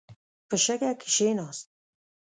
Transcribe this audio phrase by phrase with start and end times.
[0.47, 1.67] په شګه کښېناست.